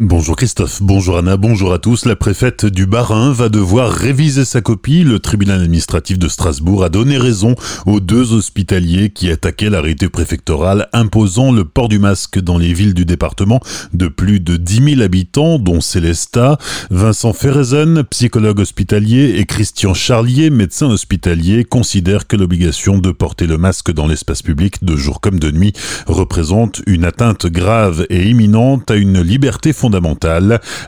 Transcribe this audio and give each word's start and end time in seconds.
Bonjour 0.00 0.36
Christophe, 0.36 0.80
bonjour 0.80 1.18
Anna, 1.18 1.36
bonjour 1.36 1.72
à 1.72 1.80
tous. 1.80 2.04
La 2.04 2.14
préfète 2.14 2.64
du 2.64 2.86
Bas-Rhin 2.86 3.32
va 3.32 3.48
devoir 3.48 3.90
réviser 3.90 4.44
sa 4.44 4.60
copie. 4.60 5.02
Le 5.02 5.18
tribunal 5.18 5.60
administratif 5.60 6.20
de 6.20 6.28
Strasbourg 6.28 6.84
a 6.84 6.88
donné 6.88 7.18
raison 7.18 7.56
aux 7.84 7.98
deux 7.98 8.32
hospitaliers 8.32 9.10
qui 9.10 9.28
attaquaient 9.28 9.70
l'arrêté 9.70 10.08
préfectoral 10.08 10.88
imposant 10.92 11.50
le 11.50 11.64
port 11.64 11.88
du 11.88 11.98
masque 11.98 12.38
dans 12.38 12.58
les 12.58 12.72
villes 12.74 12.94
du 12.94 13.06
département 13.06 13.58
de 13.92 14.06
plus 14.06 14.38
de 14.38 14.56
10 14.56 14.94
000 14.94 15.00
habitants, 15.00 15.58
dont 15.58 15.80
Célesta, 15.80 16.58
Vincent 16.90 17.32
Ferrezen, 17.32 18.04
psychologue 18.04 18.60
hospitalier, 18.60 19.40
et 19.40 19.46
Christian 19.46 19.94
Charlier, 19.94 20.50
médecin 20.50 20.86
hospitalier, 20.86 21.64
considèrent 21.64 22.28
que 22.28 22.36
l'obligation 22.36 22.98
de 22.98 23.10
porter 23.10 23.48
le 23.48 23.58
masque 23.58 23.90
dans 23.90 24.06
l'espace 24.06 24.42
public 24.42 24.84
de 24.84 24.94
jour 24.94 25.20
comme 25.20 25.40
de 25.40 25.50
nuit 25.50 25.72
représente 26.06 26.82
une 26.86 27.04
atteinte 27.04 27.46
grave 27.46 28.06
et 28.10 28.28
imminente 28.28 28.92
à 28.92 28.94
une 28.94 29.20
liberté 29.22 29.72
fondamentale 29.72 29.87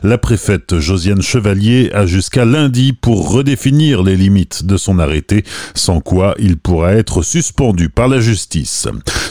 La 0.03 0.17
préfète 0.17 0.79
Josiane 0.79 1.21
Chevalier 1.21 1.91
a 1.93 2.05
jusqu'à 2.05 2.45
lundi 2.45 2.93
pour 2.93 3.31
redéfinir 3.31 4.03
les 4.03 4.15
limites 4.15 4.65
de 4.65 4.77
son 4.77 4.99
arrêté, 4.99 5.43
sans 5.75 6.01
quoi 6.01 6.35
il 6.39 6.57
pourra 6.57 6.93
être 6.93 7.21
suspendu 7.21 7.89
par 7.89 8.07
la 8.07 8.19
justice. 8.19 8.87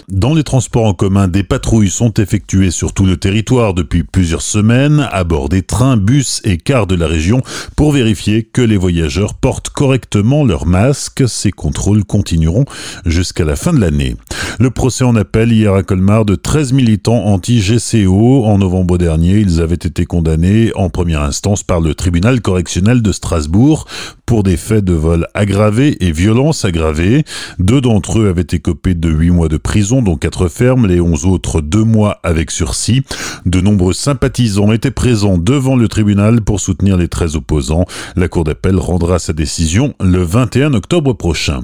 Dans 0.09 0.35
les 0.35 0.43
transports 0.43 0.87
en 0.87 0.95
commun, 0.95 1.29
des 1.29 1.45
patrouilles 1.45 1.91
sont 1.91 2.13
effectuées 2.15 2.71
sur 2.71 2.93
tout 2.93 3.07
le 3.07 3.17
territoire 3.17 3.75
depuis 3.75 4.03
plusieurs 4.03 4.43
semaines 4.43 5.09
à 5.13 5.25
bord 5.25 5.49
des 5.49 5.63
trains, 5.63 5.97
bus 5.97 6.41
et 6.45 6.57
cars 6.57 6.87
de 6.87 6.97
la 6.97 7.07
région 7.07 7.43
pour 7.77 7.93
vérifier 7.93 8.43
que 8.43 8.63
les 8.63 8.77
voyageurs 8.77 9.35
portent 9.35 9.71
correctement 9.71 10.45
leur 10.45 10.67
masque. 10.67 11.29
Ces 11.29 11.53
contrôles 11.53 12.05
continueront 12.05 12.65
jusqu'à 13.07 13.45
la 13.45 13.57
fin 13.57 13.73
de 13.73 13.81
l'année. 13.81 14.17
Le 14.59 14.71
procès 14.71 15.05
en 15.05 15.15
appel 15.15 15.53
hier 15.53 15.75
à 15.75 15.83
Colmar 15.83 16.25
de 16.25 16.35
13 16.35 16.73
militants 16.73 17.27
anti-GCO. 17.27 18.45
En 18.45 18.59
novembre 18.59 18.99
dernier, 18.99 19.39
ils 19.39 19.60
avaient 19.61 19.75
été 19.75 20.07
condamnés 20.07 20.73
en 20.75 20.91
première 20.91 21.23
instance 21.23 21.63
par 21.63 21.81
le 21.81 21.95
tribunal 21.95 22.41
correctionnel 22.41 23.03
de 23.03 23.13
Strasbourg 23.13 23.87
pour 24.27 24.43
des 24.43 24.57
faits 24.57 24.85
de 24.85 24.93
vol 24.93 25.27
aggravés 25.35 25.97
et 26.05 26.13
violence 26.13 26.65
aggravée. 26.65 27.25
Deux 27.59 27.81
d'entre 27.81 28.21
eux 28.21 28.29
avaient 28.29 28.47
écopé 28.53 28.95
de 28.95 29.11
huit 29.11 29.31
mois 29.31 29.49
de 29.49 29.57
prison, 29.57 30.03
dont 30.03 30.17
quatre 30.17 30.49
fermes, 30.49 30.87
les 30.87 31.01
onze 31.01 31.25
autres 31.25 31.61
deux 31.61 31.85
mois 31.85 32.21
avec 32.23 32.51
sursis. 32.51 33.03
De 33.45 33.61
nombreux 33.61 33.93
sympathisants 33.93 34.73
étaient 34.73 34.91
présents 34.91 35.39
devant 35.39 35.77
le 35.77 35.89
tribunal 35.89 36.43
pour 36.43 36.61
soutenir 36.61 36.97
les 36.97 37.09
13 37.09 37.37
opposants. 37.37 37.87
La 38.17 38.29
Cour 38.29 38.45
d'appel 38.45 38.77
rendra 38.77 39.19
sa 39.19 39.33
décision 39.33 39.95
le 40.01 40.23
21 40.23 40.75
octobre 40.75 41.13
prochain. 41.13 41.63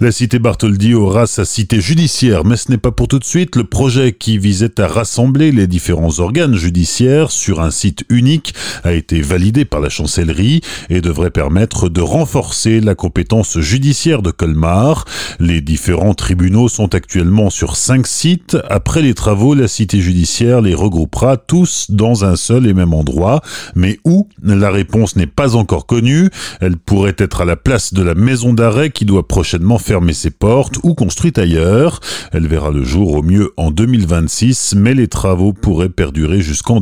La 0.00 0.12
cité 0.12 0.38
Bartholdi 0.38 0.94
aura 0.94 1.26
sa 1.26 1.44
cité 1.44 1.80
judiciaire, 1.80 2.44
mais 2.44 2.56
ce 2.56 2.70
n'est 2.70 2.78
pas 2.78 2.92
pour 2.92 3.08
tout 3.08 3.18
de 3.18 3.24
suite. 3.24 3.56
Le 3.56 3.64
projet 3.64 4.12
qui 4.12 4.38
visait 4.38 4.80
à 4.80 4.86
rassembler 4.86 5.52
les 5.52 5.66
différents 5.66 6.20
organes 6.20 6.54
judiciaires 6.54 7.30
sur 7.38 7.60
un 7.60 7.70
site 7.70 8.04
unique 8.10 8.54
a 8.84 8.92
été 8.92 9.20
validé 9.20 9.64
par 9.64 9.80
la 9.80 9.88
chancellerie 9.88 10.60
et 10.90 11.00
devrait 11.00 11.30
permettre 11.30 11.88
de 11.88 12.00
renforcer 12.00 12.80
la 12.80 12.94
compétence 12.94 13.58
judiciaire 13.60 14.22
de 14.22 14.30
Colmar. 14.30 15.04
Les 15.40 15.60
différents 15.60 16.14
tribunaux 16.14 16.68
sont 16.68 16.94
actuellement 16.94 17.50
sur 17.50 17.76
cinq 17.76 18.06
sites. 18.06 18.56
Après 18.68 19.02
les 19.02 19.14
travaux, 19.14 19.54
la 19.54 19.68
cité 19.68 20.00
judiciaire 20.00 20.60
les 20.60 20.74
regroupera 20.74 21.36
tous 21.36 21.86
dans 21.90 22.24
un 22.24 22.36
seul 22.36 22.66
et 22.66 22.74
même 22.74 22.92
endroit. 22.92 23.40
Mais 23.74 23.98
où? 24.04 24.28
La 24.42 24.70
réponse 24.70 25.16
n'est 25.16 25.26
pas 25.26 25.56
encore 25.56 25.86
connue. 25.86 26.30
Elle 26.60 26.76
pourrait 26.76 27.16
être 27.18 27.42
à 27.42 27.44
la 27.44 27.56
place 27.56 27.94
de 27.94 28.02
la 28.02 28.14
maison 28.14 28.52
d'arrêt 28.52 28.90
qui 28.90 29.04
doit 29.04 29.28
prochainement 29.28 29.78
fermer 29.78 30.12
ses 30.12 30.30
portes 30.30 30.78
ou 30.82 30.94
construite 30.94 31.38
ailleurs. 31.38 32.00
Elle 32.32 32.48
verra 32.48 32.70
le 32.70 32.84
jour 32.84 33.12
au 33.12 33.22
mieux 33.22 33.52
en 33.56 33.70
2026, 33.70 34.74
mais 34.76 34.94
les 34.94 35.08
travaux 35.08 35.52
pourraient 35.52 35.88
perdurer 35.88 36.40
jusqu'en 36.40 36.80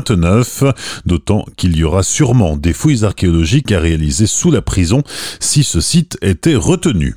2029, 0.00 0.64
d'autant 1.06 1.44
qu'il 1.56 1.76
y 1.76 1.84
aura 1.84 2.02
sûrement 2.02 2.56
des 2.56 2.72
fouilles 2.72 3.04
archéologiques 3.04 3.72
à 3.72 3.80
réaliser 3.80 4.26
sous 4.26 4.50
la 4.50 4.62
prison 4.62 5.02
si 5.40 5.64
ce 5.64 5.80
site 5.80 6.18
était 6.22 6.56
retenu. 6.56 7.16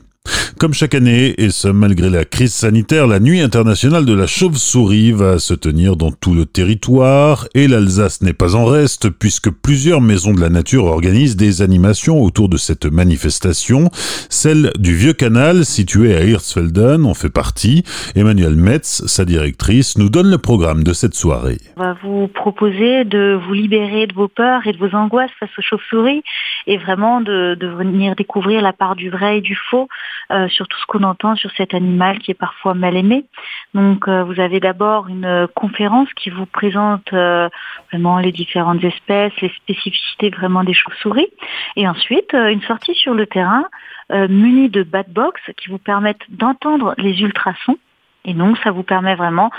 Comme 0.61 0.75
chaque 0.75 0.93
année, 0.93 1.33
et 1.39 1.49
ce 1.49 1.69
malgré 1.69 2.11
la 2.11 2.23
crise 2.23 2.53
sanitaire, 2.53 3.07
la 3.07 3.19
nuit 3.19 3.41
internationale 3.41 4.05
de 4.05 4.13
la 4.13 4.27
chauve-souris 4.27 5.11
va 5.11 5.39
se 5.39 5.55
tenir 5.55 5.95
dans 5.95 6.11
tout 6.11 6.35
le 6.35 6.45
territoire 6.45 7.47
et 7.55 7.67
l'Alsace 7.67 8.21
n'est 8.21 8.33
pas 8.33 8.55
en 8.55 8.65
reste 8.65 9.09
puisque 9.09 9.49
plusieurs 9.49 10.01
maisons 10.01 10.35
de 10.35 10.39
la 10.39 10.49
nature 10.49 10.85
organisent 10.85 11.35
des 11.35 11.63
animations 11.63 12.21
autour 12.21 12.47
de 12.47 12.57
cette 12.57 12.85
manifestation. 12.85 13.89
Celle 14.29 14.71
du 14.77 14.93
Vieux 14.93 15.13
Canal, 15.13 15.65
située 15.65 16.15
à 16.15 16.23
Hirtsfelden, 16.23 17.07
en 17.07 17.15
fait 17.15 17.33
partie. 17.33 17.83
Emmanuel 18.15 18.55
Metz, 18.55 19.01
sa 19.07 19.25
directrice, 19.25 19.97
nous 19.97 20.11
donne 20.11 20.29
le 20.29 20.37
programme 20.37 20.83
de 20.83 20.93
cette 20.93 21.15
soirée. 21.15 21.57
On 21.77 21.81
va 21.81 21.97
vous 22.03 22.27
proposer 22.27 23.03
de 23.03 23.39
vous 23.47 23.53
libérer 23.53 24.05
de 24.05 24.13
vos 24.13 24.27
peurs 24.27 24.67
et 24.67 24.73
de 24.73 24.77
vos 24.77 24.95
angoisses 24.95 25.31
face 25.39 25.49
aux 25.57 25.63
chauves-souris 25.63 26.21
et 26.67 26.77
vraiment 26.77 27.19
de, 27.19 27.57
venir 27.79 28.15
découvrir 28.15 28.61
la 28.61 28.73
part 28.73 28.95
du 28.95 29.09
vrai 29.09 29.39
et 29.39 29.41
du 29.41 29.55
faux 29.55 29.87
euh, 30.29 30.47
sur 30.51 30.67
tout 30.67 30.77
ce 30.79 30.85
qu'on 30.85 31.03
entend 31.03 31.35
sur 31.35 31.51
cet 31.51 31.73
animal 31.73 32.19
qui 32.19 32.31
est 32.31 32.35
parfois 32.35 32.73
mal 32.73 32.95
aimé. 32.95 33.25
Donc 33.73 34.07
euh, 34.07 34.23
vous 34.23 34.39
avez 34.39 34.59
d'abord 34.59 35.07
une 35.07 35.47
conférence 35.55 36.09
qui 36.13 36.29
vous 36.29 36.45
présente 36.45 37.11
euh, 37.13 37.49
vraiment 37.91 38.19
les 38.19 38.31
différentes 38.31 38.83
espèces, 38.83 39.33
les 39.41 39.49
spécificités 39.49 40.29
vraiment 40.29 40.63
des 40.63 40.73
chauves-souris. 40.73 41.27
Et 41.75 41.87
ensuite, 41.87 42.33
une 42.33 42.61
sortie 42.61 42.95
sur 42.95 43.13
le 43.13 43.25
terrain 43.25 43.65
munie 44.09 44.69
de 44.69 44.83
bad 44.83 45.07
box 45.09 45.39
qui 45.57 45.69
vous 45.69 45.77
permettent 45.77 46.25
d'entendre 46.29 46.93
les 46.97 47.21
ultrasons 47.21 47.77
et 48.25 48.33
donc, 48.33 48.57
ça 48.59 48.71
vous 48.71 48.83
permet 48.83 49.15
vraiment 49.15 49.49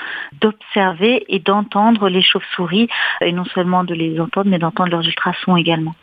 d'observer 0.40 1.24
et 1.28 1.40
d'entendre 1.40 2.08
les 2.08 2.22
chauves-souris, 2.22 2.88
et 3.20 3.32
non 3.32 3.44
seulement 3.46 3.82
de 3.84 3.94
les 3.94 4.20
entendre, 4.20 4.48
mais 4.50 4.58
d'entendre 4.58 4.90
leurs 4.90 5.06
ultrasons 5.06 5.56
également. 5.56 5.94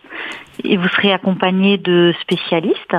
Et 0.63 0.75
vous 0.75 0.87
serez 0.89 1.13
accompagné 1.13 1.77
de 1.77 2.13
spécialistes 2.21 2.95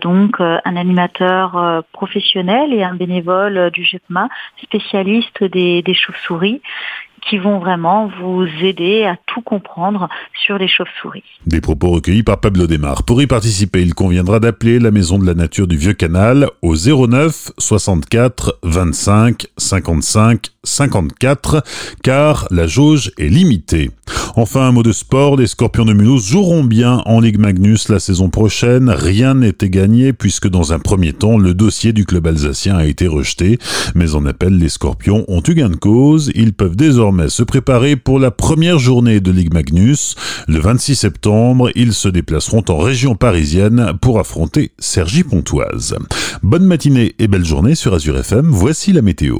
donc 0.00 0.40
euh, 0.40 0.58
un 0.64 0.76
animateur 0.76 1.56
euh, 1.56 1.80
professionnel 1.92 2.72
et 2.72 2.82
un 2.82 2.94
bénévole 2.94 3.56
euh, 3.56 3.70
du 3.70 3.84
GEPMA, 3.84 4.28
spécialiste 4.62 5.44
des, 5.44 5.82
des 5.82 5.94
chauves-souris, 5.94 6.60
qui 7.28 7.38
vont 7.38 7.58
vraiment 7.58 8.10
vous 8.20 8.46
aider 8.62 9.04
à 9.04 9.16
tout 9.26 9.42
comprendre 9.42 10.08
sur 10.44 10.58
les 10.58 10.68
chauves-souris. 10.68 11.24
Des 11.46 11.60
propos 11.60 11.90
recueillis 11.90 12.22
par 12.22 12.40
Pablo 12.40 12.66
Desmar. 12.66 13.02
Pour 13.02 13.20
y 13.20 13.26
participer, 13.26 13.82
il 13.82 13.94
conviendra 13.94 14.40
d'appeler 14.40 14.78
la 14.78 14.90
Maison 14.90 15.18
de 15.18 15.26
la 15.26 15.34
Nature 15.34 15.66
du 15.66 15.76
Vieux 15.76 15.94
Canal 15.94 16.48
au 16.62 16.74
09 16.76 17.52
64 17.58 18.58
25 18.62 19.46
55 19.56 20.50
54 20.66 21.62
car 22.02 22.46
la 22.50 22.66
jauge 22.66 23.12
est 23.18 23.28
limitée. 23.28 23.90
Enfin, 24.34 24.68
un 24.68 24.72
mot 24.72 24.82
de 24.82 24.92
sport, 24.92 25.36
les 25.36 25.46
Scorpions 25.46 25.84
de 25.84 25.92
Mulhouse 25.92 26.28
joueront 26.28 26.64
bien 26.64 27.02
en 27.06 27.20
Ligue 27.20 27.38
Magnus 27.38 27.88
la 27.88 27.98
saison 27.98 28.28
prochaine. 28.28 28.90
Rien 28.90 29.34
n'était 29.34 29.70
gagné 29.70 30.12
puisque 30.12 30.48
dans 30.48 30.72
un 30.72 30.78
premier 30.78 31.12
temps, 31.12 31.38
le 31.38 31.54
dossier 31.54 31.92
du 31.92 32.04
club 32.04 32.26
alsacien 32.26 32.76
a 32.76 32.84
été 32.84 33.06
rejeté. 33.06 33.58
Mais 33.94 34.14
en 34.14 34.26
appel, 34.26 34.58
les 34.58 34.68
Scorpions 34.68 35.24
ont 35.28 35.42
eu 35.46 35.54
gain 35.54 35.70
de 35.70 35.76
cause. 35.76 36.30
Ils 36.34 36.52
peuvent 36.52 36.76
se 37.28 37.42
préparer 37.42 37.96
pour 37.96 38.18
la 38.18 38.30
première 38.30 38.78
journée 38.78 39.20
de 39.20 39.30
Ligue 39.30 39.52
Magnus. 39.52 40.14
Le 40.48 40.60
26 40.60 40.96
septembre, 40.96 41.70
ils 41.74 41.92
se 41.92 42.08
déplaceront 42.08 42.64
en 42.68 42.78
région 42.78 43.14
parisienne 43.14 43.92
pour 44.00 44.18
affronter 44.18 44.72
Sergi 44.78 45.24
Pontoise. 45.24 45.96
Bonne 46.42 46.64
matinée 46.64 47.14
et 47.18 47.28
belle 47.28 47.44
journée 47.44 47.74
sur 47.74 47.94
Azure 47.94 48.18
FM. 48.18 48.46
Voici 48.50 48.92
la 48.92 49.02
météo. 49.02 49.36